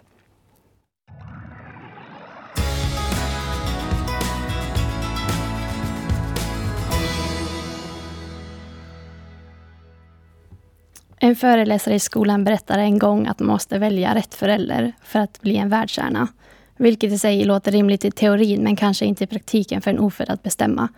En 11.28 11.36
föreläsare 11.36 11.94
i 11.94 11.98
skolan 11.98 12.44
berättade 12.44 12.82
en 12.82 12.98
gång 12.98 13.26
att 13.26 13.38
man 13.38 13.46
måste 13.46 13.78
välja 13.78 14.14
rätt 14.14 14.34
förälder 14.34 14.92
för 15.04 15.18
att 15.18 15.40
bli 15.40 15.56
en 15.56 15.68
världsstjärna. 15.68 16.28
Vilket 16.76 17.12
i 17.12 17.18
sig 17.18 17.44
låter 17.44 17.72
rimligt 17.72 18.04
i 18.04 18.10
teorin 18.10 18.62
men 18.62 18.76
kanske 18.76 19.04
inte 19.04 19.24
i 19.24 19.26
praktiken 19.26 19.80
för 19.80 19.90
en 19.90 19.98
ofödd 19.98 20.30
att 20.30 20.42
bestämma. 20.42 20.88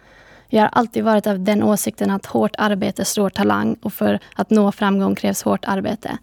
Jag 0.49 0.61
har 0.61 0.69
alltid 0.69 1.05
varit 1.05 1.27
av 1.27 1.41
den 1.41 1.63
åsikten 1.63 2.11
att 2.11 2.27
hårt 2.27 2.55
arbete 2.59 3.05
slår 3.05 3.31
talang 3.31 3.77
och 3.83 3.93
för 3.93 4.19
att 4.35 4.51
nå 4.51 4.73
framgång 4.73 5.15
krävs 5.15 5.43
hårt 5.43 5.65
arbete. 5.65 6.19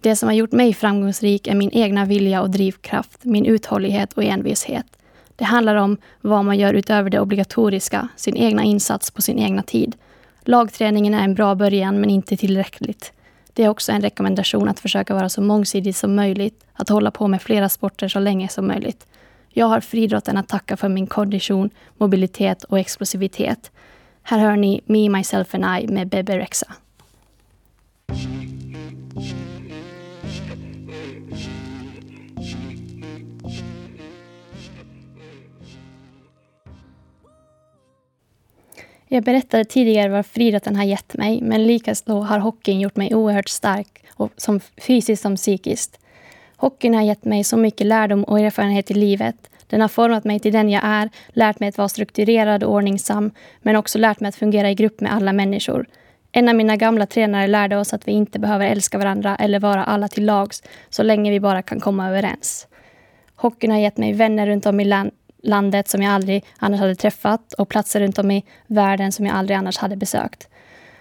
Det 0.00 0.16
som 0.16 0.28
har 0.28 0.34
gjort 0.34 0.52
mig 0.52 0.74
framgångsrik 0.74 1.46
är 1.46 1.54
min 1.54 1.70
egna 1.72 2.04
vilja 2.04 2.42
och 2.42 2.50
drivkraft, 2.50 3.24
min 3.24 3.46
uthållighet 3.46 4.12
och 4.12 4.24
envishet. 4.24 4.86
Det 5.36 5.44
handlar 5.44 5.76
om 5.76 5.96
vad 6.20 6.44
man 6.44 6.58
gör 6.58 6.74
utöver 6.74 7.10
det 7.10 7.20
obligatoriska, 7.20 8.08
sin 8.16 8.36
egna 8.36 8.62
insats 8.62 9.10
på 9.10 9.22
sin 9.22 9.38
egna 9.38 9.62
tid. 9.62 9.96
Lagträningen 10.44 11.14
är 11.14 11.24
en 11.24 11.34
bra 11.34 11.54
början 11.54 12.00
men 12.00 12.10
inte 12.10 12.36
tillräckligt. 12.36 13.12
Det 13.54 13.64
är 13.64 13.68
också 13.68 13.92
en 13.92 14.02
rekommendation 14.02 14.68
att 14.68 14.80
försöka 14.80 15.14
vara 15.14 15.28
så 15.28 15.40
mångsidig 15.40 15.96
som 15.96 16.14
möjligt, 16.14 16.64
att 16.72 16.88
hålla 16.88 17.10
på 17.10 17.28
med 17.28 17.42
flera 17.42 17.68
sporter 17.68 18.08
så 18.08 18.18
länge 18.18 18.48
som 18.48 18.66
möjligt. 18.66 19.06
Jag 19.48 19.66
har 19.66 19.80
friidrotten 19.80 20.36
att 20.36 20.48
tacka 20.48 20.76
för 20.76 20.88
min 20.88 21.06
kondition, 21.06 21.70
mobilitet 21.98 22.64
och 22.64 22.78
explosivitet. 22.78 23.70
Här 24.22 24.38
hör 24.38 24.56
ni 24.56 24.80
Me, 24.86 25.08
Myself 25.08 25.54
and 25.54 25.82
I 25.82 25.86
med 25.86 26.08
Bebe 26.08 26.38
Rexha. 26.38 26.74
Jag 39.14 39.24
berättade 39.24 39.64
tidigare 39.64 40.08
vad 40.08 40.26
friidrotten 40.26 40.76
har 40.76 40.84
gett 40.84 41.14
mig, 41.14 41.40
men 41.42 41.66
likaså 41.66 42.20
har 42.20 42.38
hockeyn 42.38 42.80
gjort 42.80 42.96
mig 42.96 43.14
oerhört 43.14 43.48
stark, 43.48 44.04
och 44.14 44.32
som 44.36 44.60
fysiskt 44.86 45.22
som 45.22 45.36
psykiskt. 45.36 46.00
Hockeyn 46.56 46.94
har 46.94 47.02
gett 47.02 47.24
mig 47.24 47.44
så 47.44 47.56
mycket 47.56 47.86
lärdom 47.86 48.24
och 48.24 48.40
erfarenhet 48.40 48.90
i 48.90 48.94
livet. 48.94 49.36
Den 49.66 49.80
har 49.80 49.88
format 49.88 50.24
mig 50.24 50.40
till 50.40 50.52
den 50.52 50.70
jag 50.70 50.82
är, 50.84 51.10
lärt 51.28 51.60
mig 51.60 51.68
att 51.68 51.78
vara 51.78 51.88
strukturerad 51.88 52.64
och 52.64 52.72
ordningsam, 52.72 53.30
men 53.62 53.76
också 53.76 53.98
lärt 53.98 54.20
mig 54.20 54.28
att 54.28 54.36
fungera 54.36 54.70
i 54.70 54.74
grupp 54.74 55.00
med 55.00 55.14
alla 55.14 55.32
människor. 55.32 55.86
En 56.32 56.48
av 56.48 56.54
mina 56.54 56.76
gamla 56.76 57.06
tränare 57.06 57.46
lärde 57.46 57.76
oss 57.76 57.94
att 57.94 58.08
vi 58.08 58.12
inte 58.12 58.38
behöver 58.38 58.66
älska 58.66 58.98
varandra 58.98 59.36
eller 59.36 59.60
vara 59.60 59.84
alla 59.84 60.08
till 60.08 60.24
lags, 60.24 60.62
så 60.90 61.02
länge 61.02 61.30
vi 61.30 61.40
bara 61.40 61.62
kan 61.62 61.80
komma 61.80 62.08
överens. 62.08 62.66
Hockeyn 63.36 63.70
har 63.70 63.78
gett 63.78 63.96
mig 63.96 64.12
vänner 64.12 64.46
runt 64.46 64.66
om 64.66 64.80
i 64.80 64.84
land 64.84 65.10
landet 65.44 65.88
som 65.88 66.02
jag 66.02 66.12
aldrig 66.12 66.44
annars 66.58 66.80
hade 66.80 66.94
träffat 66.94 67.52
och 67.52 67.68
platser 67.68 68.00
runt 68.00 68.18
om 68.18 68.30
i 68.30 68.44
världen 68.66 69.12
som 69.12 69.26
jag 69.26 69.36
aldrig 69.36 69.56
annars 69.56 69.78
hade 69.78 69.96
besökt. 69.96 70.48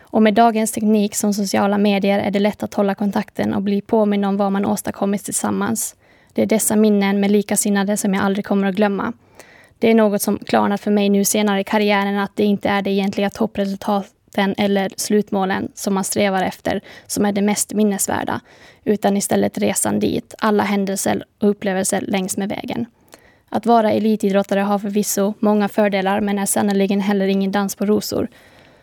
Och 0.02 0.22
med 0.22 0.34
dagens 0.34 0.72
teknik 0.72 1.16
som 1.16 1.34
sociala 1.34 1.78
medier 1.78 2.20
är 2.20 2.32
det 2.32 2.40
lätt 2.40 2.64
att 2.64 2.74
hålla 2.74 2.96
kontakten 2.96 3.54
och 3.54 3.62
bli 3.62 3.82
påminn 3.82 4.24
om 4.24 4.38
vad 4.38 4.52
man 4.52 4.66
åstadkommit 4.66 5.24
tillsammans. 5.26 5.96
Det 6.34 6.42
är 6.42 6.46
dessa 6.46 6.76
minnen 6.76 7.20
med 7.20 7.32
likasinnade 7.32 7.98
som 7.98 8.14
jag 8.14 8.24
aldrig 8.24 8.46
kommer 8.46 8.68
att 8.68 8.76
glömma. 8.76 9.14
Det 9.80 9.92
är 9.92 9.96
något 9.96 10.22
som 10.22 10.38
klarnat 10.38 10.82
för 10.82 10.92
mig 10.92 11.10
nu 11.10 11.26
senare 11.26 11.60
i 11.60 11.64
karriären 11.64 12.20
att 12.20 12.36
det 12.36 12.44
inte 12.44 12.70
är 12.70 12.82
det 12.82 12.90
egentliga 12.90 13.30
toppresultaten 13.30 14.56
eller 14.58 14.92
slutmålen 14.98 15.72
som 15.74 15.94
man 15.94 16.04
strävar 16.04 16.44
efter 16.44 16.82
som 17.08 17.26
är 17.26 17.32
det 17.32 17.42
mest 17.42 17.74
minnesvärda, 17.74 18.42
utan 18.84 19.18
istället 19.18 19.58
resan 19.58 20.00
dit, 20.00 20.34
alla 20.38 20.64
händelser 20.64 21.24
och 21.42 21.50
upplevelser 21.50 22.02
längs 22.02 22.38
med 22.38 22.50
vägen. 22.50 22.86
Att 23.56 23.66
vara 23.66 23.92
elitidrottare 23.92 24.60
har 24.60 24.80
förvisso 24.80 25.34
många 25.40 25.70
fördelar 25.70 26.22
men 26.22 26.40
är 26.40 26.46
sannerligen 26.46 27.00
heller 27.00 27.28
ingen 27.28 27.52
dans 27.52 27.76
på 27.76 27.86
rosor. 27.86 28.28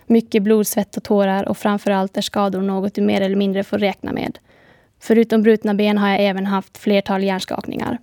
Mycket 0.06 0.42
blod, 0.42 0.66
svett 0.66 0.96
och 0.96 1.02
tårar 1.02 1.48
och 1.48 1.58
framförallt 1.58 2.16
är 2.16 2.20
skador 2.20 2.62
något 2.62 2.94
du 2.94 3.00
mer 3.00 3.20
eller 3.20 3.36
mindre 3.36 3.64
får 3.64 3.78
räkna 3.78 4.12
med. 4.12 4.38
Förutom 5.00 5.42
brutna 5.42 5.74
ben 5.74 5.98
har 5.98 6.08
jag 6.08 6.20
även 6.20 6.46
haft 6.46 6.78
flertal 6.78 7.22
hjärnskakningar. 7.22 7.98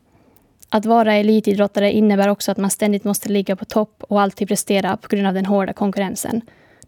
Att 0.69 0.86
vara 0.86 1.13
elitidrottare 1.13 1.91
innebär 1.91 2.27
också 2.27 2.51
att 2.51 2.57
man 2.57 2.69
ständigt 2.69 3.03
måste 3.03 3.29
ligga 3.29 3.55
på 3.55 3.65
topp 3.65 4.03
och 4.09 4.21
alltid 4.21 4.47
prestera 4.47 4.97
på 4.97 5.07
grund 5.07 5.27
av 5.27 5.33
den 5.33 5.45
hårda 5.45 5.74
konkurrensen. 5.74 6.41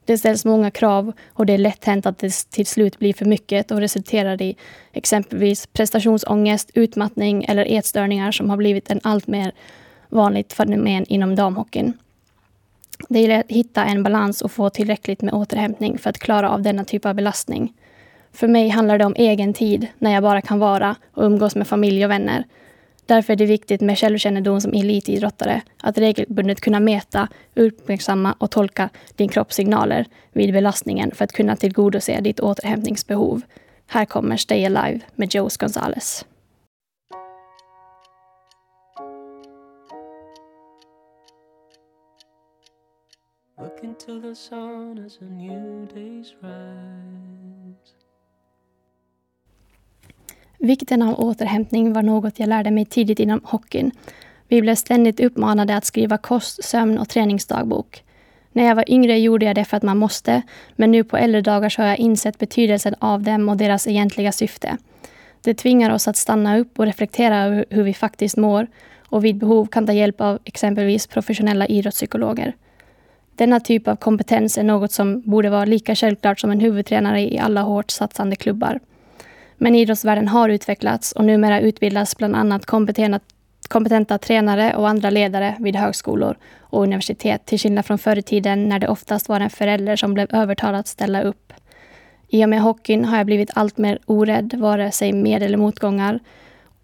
Det 0.09 0.17
ställs 0.17 0.45
många 0.45 0.71
krav 0.71 1.13
och 1.33 1.45
det 1.45 1.53
är 1.53 1.57
lätt 1.57 1.85
hänt 1.85 2.05
att 2.05 2.17
det 2.17 2.49
till 2.49 2.65
slut 2.65 2.99
blir 2.99 3.13
för 3.13 3.25
mycket 3.25 3.71
och 3.71 3.79
resulterar 3.79 4.41
i 4.41 4.55
exempelvis 4.93 5.67
prestationsångest, 5.67 6.71
utmattning 6.73 7.45
eller 7.45 7.65
ätstörningar 7.65 8.31
som 8.31 8.49
har 8.49 8.57
blivit 8.57 8.91
en 8.91 8.99
allt 9.03 9.27
mer 9.27 9.51
vanligt 10.07 10.53
fenomen 10.53 11.05
inom 11.05 11.35
damhockeyn. 11.35 11.93
Det 13.09 13.19
gäller 13.19 13.39
att 13.39 13.51
hitta 13.51 13.85
en 13.85 14.03
balans 14.03 14.41
och 14.41 14.51
få 14.51 14.69
tillräckligt 14.69 15.21
med 15.21 15.33
återhämtning 15.33 15.97
för 15.97 16.09
att 16.09 16.17
klara 16.17 16.49
av 16.49 16.61
denna 16.61 16.83
typ 16.83 17.05
av 17.05 17.15
belastning. 17.15 17.73
För 18.33 18.47
mig 18.47 18.69
handlar 18.69 18.97
det 18.97 19.05
om 19.05 19.15
egen 19.17 19.53
tid, 19.53 19.87
när 19.97 20.13
jag 20.13 20.23
bara 20.23 20.41
kan 20.41 20.59
vara 20.59 20.95
och 21.13 21.23
umgås 21.23 21.55
med 21.55 21.67
familj 21.67 22.05
och 22.05 22.11
vänner. 22.11 22.43
Därför 23.09 23.33
är 23.33 23.37
det 23.37 23.45
viktigt 23.45 23.81
med 23.81 23.97
självkännedom 23.97 24.61
som 24.61 24.73
elitidrottare, 24.73 25.61
att 25.81 25.97
regelbundet 25.97 26.61
kunna 26.61 26.79
mäta, 26.79 27.27
uppmärksamma 27.55 28.35
och 28.37 28.51
tolka 28.51 28.89
din 29.15 29.29
kroppssignaler 29.29 30.05
vid 30.31 30.53
belastningen 30.53 31.11
för 31.11 31.23
att 31.25 31.31
kunna 31.31 31.55
tillgodose 31.55 32.21
ditt 32.21 32.39
återhämtningsbehov. 32.39 33.41
Här 33.87 34.05
kommer 34.05 34.37
Stay 34.37 34.65
Alive 34.65 34.99
med 35.15 35.35
Joe 35.35 35.49
Gonzales. 35.59 36.25
Look 43.57 43.83
into 43.83 44.21
the 44.21 44.35
sun 44.35 45.05
as 45.05 45.17
a 45.21 45.25
new 45.25 45.87
day's 45.93 46.33
rise 46.41 47.98
Vikten 50.61 51.01
av 51.01 51.19
återhämtning 51.19 51.93
var 51.93 52.03
något 52.03 52.39
jag 52.39 52.49
lärde 52.49 52.71
mig 52.71 52.85
tidigt 52.85 53.19
inom 53.19 53.41
hockeyn. 53.43 53.91
Vi 54.47 54.61
blev 54.61 54.75
ständigt 54.75 55.19
uppmanade 55.19 55.75
att 55.75 55.85
skriva 55.85 56.17
kost, 56.17 56.63
sömn 56.63 56.97
och 56.97 57.09
träningsdagbok. 57.09 58.03
När 58.51 58.63
jag 58.63 58.75
var 58.75 58.91
yngre 58.91 59.19
gjorde 59.19 59.45
jag 59.45 59.55
det 59.55 59.65
för 59.65 59.77
att 59.77 59.83
man 59.83 59.97
måste, 59.97 60.41
men 60.75 60.91
nu 60.91 61.03
på 61.03 61.17
äldre 61.17 61.41
dagar 61.41 61.69
så 61.69 61.81
har 61.81 61.89
jag 61.89 61.99
insett 61.99 62.37
betydelsen 62.37 62.95
av 62.99 63.23
dem 63.23 63.49
och 63.49 63.57
deras 63.57 63.87
egentliga 63.87 64.31
syfte. 64.31 64.77
Det 65.41 65.53
tvingar 65.53 65.93
oss 65.93 66.07
att 66.07 66.17
stanna 66.17 66.57
upp 66.57 66.79
och 66.79 66.85
reflektera 66.85 67.43
över 67.43 67.65
hur 67.69 67.83
vi 67.83 67.93
faktiskt 67.93 68.37
mår 68.37 68.67
och 69.05 69.25
vid 69.25 69.37
behov 69.37 69.65
kan 69.65 69.87
ta 69.87 69.93
hjälp 69.93 70.21
av 70.21 70.39
exempelvis 70.43 71.07
professionella 71.07 71.67
idrottspsykologer. 71.67 72.53
Denna 73.35 73.59
typ 73.59 73.87
av 73.87 73.95
kompetens 73.95 74.57
är 74.57 74.63
något 74.63 74.91
som 74.91 75.21
borde 75.21 75.49
vara 75.49 75.65
lika 75.65 75.95
självklart 75.95 76.39
som 76.39 76.51
en 76.51 76.59
huvudtränare 76.59 77.21
i 77.21 77.39
alla 77.39 77.61
hårt 77.61 77.91
satsande 77.91 78.35
klubbar. 78.35 78.79
Men 79.61 79.75
idrottsvärlden 79.75 80.27
har 80.27 80.49
utvecklats 80.49 81.11
och 81.11 81.25
numera 81.25 81.59
utbildas 81.59 82.17
bland 82.17 82.35
annat 82.35 82.65
kompetenta, 82.65 83.19
kompetenta 83.67 84.17
tränare 84.17 84.75
och 84.75 84.89
andra 84.89 85.09
ledare 85.09 85.55
vid 85.59 85.75
högskolor 85.75 86.37
och 86.59 86.83
universitet, 86.83 87.45
till 87.45 87.59
skillnad 87.59 87.85
från 87.85 87.97
förr 87.97 88.17
i 88.17 88.21
tiden 88.21 88.69
när 88.69 88.79
det 88.79 88.87
oftast 88.87 89.29
var 89.29 89.39
en 89.39 89.49
förälder 89.49 89.95
som 89.95 90.13
blev 90.13 90.27
övertalad 90.35 90.79
att 90.79 90.87
ställa 90.87 91.21
upp. 91.21 91.53
I 92.27 92.45
och 92.45 92.49
med 92.49 92.61
hockeyn 92.61 93.05
har 93.05 93.17
jag 93.17 93.25
blivit 93.25 93.51
allt 93.53 93.77
mer 93.77 93.99
orädd, 94.05 94.53
vare 94.53 94.91
sig 94.91 95.13
med 95.13 95.43
eller 95.43 95.57
motgångar. 95.57 96.19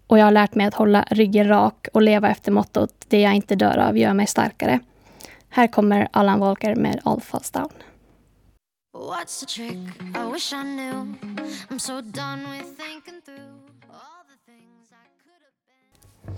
Och 0.06 0.18
jag 0.18 0.24
har 0.24 0.32
lärt 0.32 0.54
mig 0.54 0.66
att 0.66 0.74
hålla 0.74 1.04
ryggen 1.10 1.48
rak 1.48 1.88
och 1.92 2.02
leva 2.02 2.30
efter 2.30 2.52
mottot 2.52 2.90
det 3.08 3.20
jag 3.20 3.34
inte 3.34 3.54
dör 3.54 3.78
av 3.78 3.98
gör 3.98 4.14
mig 4.14 4.26
starkare. 4.26 4.80
Här 5.48 5.66
kommer 5.66 6.08
Allan 6.10 6.40
Walker 6.40 6.74
med 6.74 7.00
All 7.04 7.20
Falls 7.20 7.50
Down. 7.50 7.68
What's 8.98 9.40
the 9.40 9.46
trick? 9.46 9.78
I 10.14 10.32
wish 10.32 10.52
I 10.52 10.62
knew. 10.62 11.14
I'm 11.70 11.78
so 11.78 12.00
done 12.00 12.40
with 12.50 12.76
thinking 12.76 13.20
through 13.24 13.52
all 13.90 14.24
the 14.30 14.52
things 14.52 14.90
I 14.90 15.06
could 15.22 15.40
have 15.44 16.36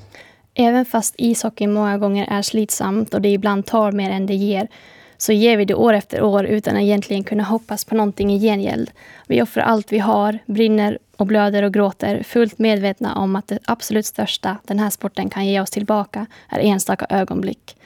been. 0.55 0.67
Även 0.67 0.85
fast 0.85 1.15
ishockey 1.19 1.67
många 1.67 1.99
gånger 1.99 2.27
är 2.31 2.43
slitsamt 2.43 3.15
och 3.15 3.21
det 3.21 3.29
ibland 3.29 3.67
tar 3.67 3.93
mer 3.93 4.11
än 4.11 4.27
det 4.27 4.35
ger, 4.35 4.69
så 5.17 5.33
ger 5.33 5.57
vi 5.57 5.65
det 5.65 5.75
år 5.75 5.93
efter 5.93 6.23
år 6.23 6.45
utan 6.45 6.77
att 6.77 6.83
egentligen 6.83 7.25
kunna 7.25 7.43
hoppas 7.43 7.85
på 7.85 7.95
någonting 7.95 8.33
i 8.33 8.41
gengäld. 8.41 8.91
Vi 9.27 9.43
offrar 9.43 9.63
allt 9.63 9.93
vi 9.93 9.99
har, 9.99 10.39
brinner 10.47 10.99
och 11.17 11.27
blöder 11.27 11.63
och 11.63 11.75
gråter, 11.75 12.23
fullt 12.23 12.59
medvetna 12.59 13.15
om 13.15 13.37
att 13.37 13.49
det 13.49 13.59
absolut 13.65 14.07
största 14.07 14.57
den 14.65 14.79
här 14.79 14.91
sporten 14.91 15.31
kan 15.31 15.47
ge 15.47 15.61
oss 15.61 15.71
tillbaka 15.71 16.27
är 16.49 16.59
enstaka 16.59 17.07
ögonblick. 17.11 17.77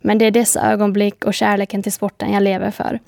Men 0.00 0.18
det 0.18 0.24
är 0.24 0.30
dessa 0.30 0.72
ögonblick 0.72 1.24
och 1.24 1.34
kärleken 1.34 1.82
till 1.82 1.92
sporten 1.92 2.32
jag 2.32 2.42
lever 2.42 2.70
för. 2.70 3.00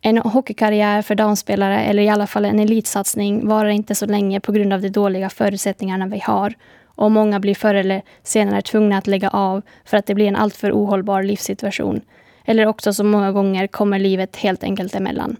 En 0.00 0.18
hockeykarriär 0.18 1.02
för 1.02 1.14
damspelare, 1.14 1.80
eller 1.80 2.02
i 2.02 2.08
alla 2.08 2.26
fall 2.26 2.44
en 2.44 2.58
elitsatsning, 2.58 3.48
varar 3.48 3.68
inte 3.68 3.94
så 3.94 4.06
länge 4.06 4.40
på 4.40 4.52
grund 4.52 4.72
av 4.72 4.80
de 4.80 4.88
dåliga 4.88 5.30
förutsättningarna 5.30 6.06
vi 6.06 6.18
har. 6.18 6.54
Och 6.84 7.10
många 7.10 7.40
blir 7.40 7.54
förr 7.54 7.74
eller 7.74 8.02
senare 8.22 8.62
tvungna 8.62 8.98
att 8.98 9.06
lägga 9.06 9.28
av 9.28 9.62
för 9.84 9.96
att 9.96 10.06
det 10.06 10.14
blir 10.14 10.28
en 10.28 10.36
alltför 10.36 10.72
ohållbar 10.72 11.22
livssituation. 11.22 12.00
Eller 12.44 12.66
också 12.66 12.92
så 12.92 13.04
många 13.04 13.32
gånger 13.32 13.66
kommer 13.66 13.98
livet 13.98 14.36
helt 14.36 14.64
enkelt 14.64 14.94
emellan. 14.94 15.36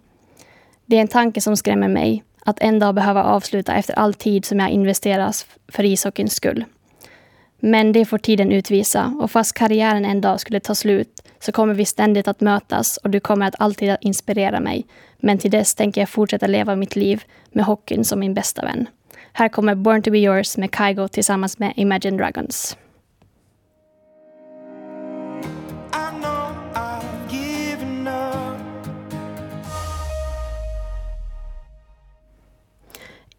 Det 0.87 0.97
är 0.97 1.01
en 1.01 1.09
tanke 1.09 1.41
som 1.41 1.57
skrämmer 1.57 1.89
mig, 1.89 2.25
att 2.45 2.61
en 2.61 2.79
dag 2.79 2.95
behöva 2.95 3.25
avsluta 3.25 3.75
efter 3.75 3.95
all 3.95 4.15
tid 4.15 4.45
som 4.45 4.61
jag 4.61 4.71
investerat 4.71 5.47
för 5.69 5.85
ishockeyns 5.85 6.35
skull. 6.35 6.65
Men 7.61 7.93
det 7.93 8.05
får 8.05 8.19
tiden 8.19 8.53
utvisa 8.53 9.15
och 9.21 9.31
fast 9.31 9.55
karriären 9.55 10.05
en 10.05 10.21
dag 10.21 10.41
skulle 10.41 10.61
ta 10.61 10.75
slut 10.75 11.23
så 11.41 11.53
kommer 11.53 11.75
vi 11.75 11.85
ständigt 11.85 12.29
att 12.29 12.41
mötas 12.41 12.97
och 12.97 13.11
du 13.11 13.21
kommer 13.21 13.47
att 13.47 13.55
alltid 13.59 13.91
att 13.91 14.03
inspirera 14.03 14.61
mig. 14.61 14.87
Men 15.19 15.39
till 15.39 15.51
dess 15.51 15.75
tänker 15.75 16.01
jag 16.01 16.09
fortsätta 16.09 16.47
leva 16.47 16.77
mitt 16.77 16.97
liv 16.97 17.23
med 17.53 17.65
hockeyn 17.65 18.05
som 18.05 18.21
min 18.21 18.35
bästa 18.35 18.63
vän. 18.63 18.87
Här 19.33 19.49
kommer 19.49 19.75
Born 19.75 20.03
to 20.03 20.11
be 20.11 20.19
yours 20.19 20.57
med 20.57 20.75
Kygo 20.77 21.09
tillsammans 21.09 21.59
med 21.59 21.73
Imagine 21.77 22.17
Dragons. 22.17 22.77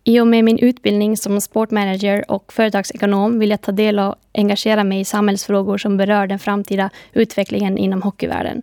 I 0.10 0.20
och 0.20 0.28
med 0.28 0.44
min 0.44 0.60
utbildning 0.60 1.18
som 1.18 1.42
sportmanager 1.42 2.32
och 2.32 2.54
företagsekonom 2.54 3.40
vill 3.40 3.50
jag 3.50 3.62
ta 3.62 3.72
del 3.72 4.00
och 4.00 4.16
engagera 4.34 4.84
mig 4.84 5.00
i 5.00 5.06
samhällsfrågor 5.06 5.78
som 5.78 5.98
berör 5.98 6.28
den 6.28 6.40
framtida 6.40 6.90
utvecklingen 7.14 7.78
inom 7.78 8.02
hockeyvärlden. 8.02 8.62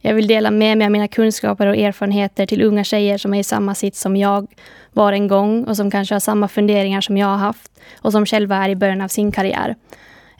Jag 0.00 0.14
vill 0.14 0.26
dela 0.26 0.50
med 0.50 0.78
mig 0.78 0.84
av 0.84 0.90
mina 0.90 1.08
kunskaper 1.08 1.66
och 1.66 1.76
erfarenheter 1.76 2.46
till 2.46 2.62
unga 2.62 2.84
tjejer 2.84 3.18
som 3.18 3.34
är 3.34 3.38
i 3.38 3.44
samma 3.44 3.74
sits 3.74 4.00
som 4.00 4.16
jag 4.16 4.46
var 4.92 5.12
en 5.12 5.28
gång 5.28 5.64
och 5.64 5.76
som 5.76 5.90
kanske 5.90 6.14
har 6.14 6.20
samma 6.20 6.48
funderingar 6.48 7.00
som 7.00 7.16
jag 7.16 7.26
har 7.26 7.36
haft 7.36 7.72
och 8.00 8.12
som 8.12 8.26
själva 8.26 8.56
är 8.56 8.68
i 8.68 8.76
början 8.76 9.00
av 9.00 9.08
sin 9.08 9.32
karriär. 9.32 9.74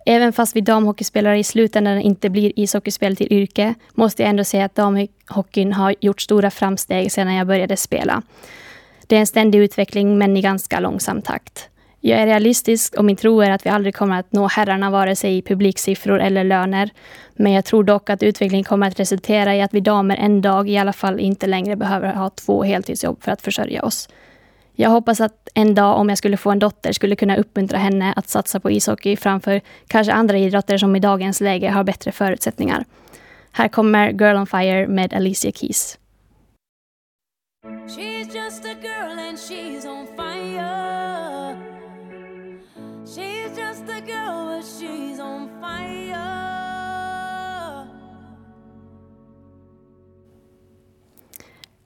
Även 0.06 0.32
fast 0.32 0.56
vi 0.56 0.60
damhockeyspelare 0.60 1.38
i 1.38 1.44
slutändan 1.44 2.00
inte 2.00 2.30
blir 2.30 2.52
ishockeyspel 2.56 3.16
till 3.16 3.32
yrke 3.32 3.74
måste 3.94 4.22
jag 4.22 4.30
ändå 4.30 4.44
säga 4.44 4.64
att 4.64 4.74
damhockeyn 4.74 5.72
har 5.72 5.94
gjort 6.00 6.20
stora 6.20 6.50
framsteg 6.50 7.12
sedan 7.12 7.34
jag 7.34 7.46
började 7.46 7.76
spela. 7.76 8.22
Det 9.06 9.16
är 9.16 9.20
en 9.20 9.26
ständig 9.26 9.58
utveckling 9.58 10.18
men 10.18 10.36
i 10.36 10.40
ganska 10.42 10.80
långsam 10.80 11.22
takt. 11.22 11.68
Jag 12.00 12.20
är 12.20 12.26
realistisk 12.26 12.94
och 12.94 13.04
min 13.04 13.16
tro 13.16 13.40
är 13.40 13.50
att 13.50 13.66
vi 13.66 13.70
aldrig 13.70 13.94
kommer 13.94 14.18
att 14.18 14.32
nå 14.32 14.46
herrarna 14.46 14.90
vare 14.90 15.16
sig 15.16 15.36
i 15.36 15.42
publiksiffror 15.42 16.20
eller 16.20 16.44
löner. 16.44 16.90
Men 17.34 17.52
jag 17.52 17.64
tror 17.64 17.84
dock 17.84 18.10
att 18.10 18.22
utvecklingen 18.22 18.64
kommer 18.64 18.86
att 18.86 19.00
resultera 19.00 19.56
i 19.56 19.62
att 19.62 19.74
vi 19.74 19.80
damer 19.80 20.16
en 20.16 20.42
dag 20.42 20.68
i 20.68 20.78
alla 20.78 20.92
fall 20.92 21.20
inte 21.20 21.46
längre 21.46 21.76
behöver 21.76 22.14
ha 22.14 22.30
två 22.30 22.62
heltidsjobb 22.62 23.22
för 23.22 23.32
att 23.32 23.42
försörja 23.42 23.82
oss. 23.82 24.08
Jag 24.74 24.90
hoppas 24.90 25.20
att 25.20 25.48
en 25.54 25.74
dag, 25.74 25.98
om 25.98 26.08
jag 26.08 26.18
skulle 26.18 26.36
få 26.36 26.50
en 26.50 26.58
dotter, 26.58 26.92
skulle 26.92 27.16
kunna 27.16 27.36
uppmuntra 27.36 27.78
henne 27.78 28.12
att 28.16 28.28
satsa 28.28 28.60
på 28.60 28.70
ishockey 28.70 29.16
framför 29.16 29.60
kanske 29.86 30.12
andra 30.12 30.38
idrotter 30.38 30.78
som 30.78 30.96
i 30.96 31.00
dagens 31.00 31.40
läge 31.40 31.70
har 31.70 31.84
bättre 31.84 32.12
förutsättningar. 32.12 32.84
Här 33.52 33.68
kommer 33.68 34.10
Girl 34.10 34.36
on 34.36 34.46
Fire 34.46 34.86
med 34.86 35.14
Alicia 35.14 35.52
Keys. 35.52 35.98
She's 37.88 38.34
just 38.34 38.64
a 38.64 38.74
girl 38.74 39.18
and 39.18 39.38
she's 39.38 39.86
on 39.86 40.06
fire 40.16 41.56
She's 43.04 43.56
just 43.56 43.88
a 43.88 44.00
girl 44.00 44.46
but 44.46 44.64
she's 44.64 45.20
on 45.20 45.48
fire 45.60 46.46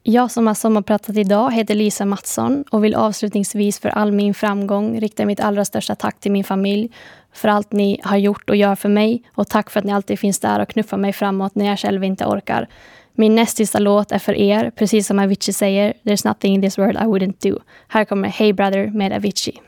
Jag 0.03 0.31
som 0.31 0.47
har 0.47 0.55
sommarpratat 0.55 1.17
idag 1.17 1.53
heter 1.53 1.75
Lisa 1.75 2.05
Mattsson 2.05 2.65
och 2.71 2.85
vill 2.85 2.95
avslutningsvis 2.95 3.81
för 3.81 3.89
all 3.89 4.13
min 4.13 4.35
framgång 4.35 5.01
rikta 5.01 5.27
mitt 5.27 5.41
allra 5.41 5.65
största 5.65 5.95
tack 5.95 6.21
till 6.21 6.33
min 6.33 6.45
familj 6.45 6.91
för 7.33 7.49
allt 7.49 7.73
ni 7.73 8.01
har 8.05 8.17
gjort 8.17 8.51
och 8.51 8.57
gör 8.57 8.75
för 8.75 8.89
mig 8.89 9.23
och 9.35 9.49
tack 9.49 9.71
för 9.71 9.79
att 9.79 9.87
ni 9.87 9.93
alltid 9.93 10.19
finns 10.19 10.41
där 10.41 10.61
och 10.61 10.69
knuffar 10.69 10.97
mig 10.97 11.13
framåt 11.13 11.55
när 11.55 11.67
jag 11.67 11.79
själv 11.79 12.05
inte 12.05 12.25
orkar. 12.25 12.69
Min 13.13 13.35
näst 13.35 13.57
sista 13.57 13.79
låt 13.79 14.13
är 14.13 14.19
för 14.19 14.35
er, 14.35 14.71
precis 14.71 15.07
som 15.07 15.19
Avicii 15.19 15.55
säger, 15.55 15.93
There's 16.03 16.27
nothing 16.27 16.55
in 16.55 16.63
this 16.63 16.79
world 16.79 16.97
I 16.97 17.05
wouldn't 17.05 17.51
do. 17.51 17.59
Här 17.89 18.05
kommer 18.05 18.29
Hey 18.29 18.53
Brother 18.53 18.87
med 18.87 19.13
Avicii. 19.13 19.61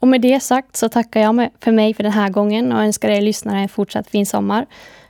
Och 0.00 0.08
med 0.08 0.20
det 0.20 0.40
sagt 0.40 0.76
så 0.76 0.88
tackar 0.88 1.20
jag 1.20 1.48
för 1.60 1.72
mig 1.72 1.94
för 1.94 2.02
den 2.02 2.12
här 2.12 2.28
gången 2.28 2.72
och 2.72 2.82
önskar 2.82 3.08
er 3.08 3.20
lyssnare 3.20 3.58
en 3.58 3.68
fortsatt 3.68 4.10
fin 4.10 4.26
sommar. 4.26 4.66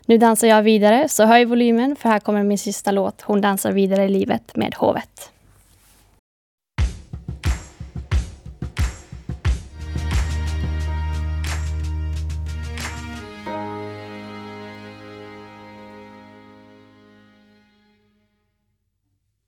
Nu 0.06 0.18
dansar 0.18 0.48
jag 0.48 0.62
vidare, 0.62 1.08
så 1.08 1.24
höj 1.24 1.44
volymen 1.44 1.96
för 1.96 2.08
här 2.08 2.20
kommer 2.20 2.42
min 2.42 2.58
sista 2.58 2.90
låt, 2.90 3.22
Hon 3.22 3.40
dansar 3.40 3.72
vidare 3.72 4.04
i 4.04 4.08
livet 4.08 4.56
med 4.56 4.74
hovet. 4.74 5.30